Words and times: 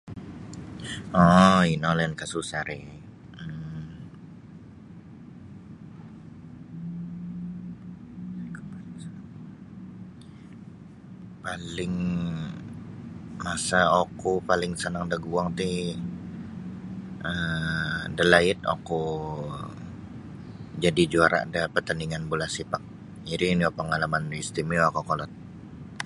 Oo 1.21 1.55
ino 1.73 1.89
lain 1.97 2.13
ka 2.19 2.25
susah 2.33 2.61
ri 2.69 2.79
um 3.41 3.73
paling 11.45 11.95
masa 13.45 13.79
oku 14.03 14.31
paling 14.49 14.73
sanang 14.81 15.07
daguang 15.13 15.49
ti 15.59 15.71
um 17.29 17.99
da 18.17 18.23
laid 18.33 18.59
oku 18.75 19.01
jadi 20.83 21.01
juara 21.13 21.39
da 21.53 21.61
patandingan 21.75 22.25
bula 22.29 22.47
sipak 22.55 22.83
iri 23.33 23.47
no 23.59 23.67
pangalaman 23.77 24.25
istimiwa 24.43 24.95
kokolod 24.95 25.31